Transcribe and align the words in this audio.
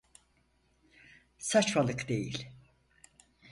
Saçmalık 1.37 2.09
değil. 2.09 2.47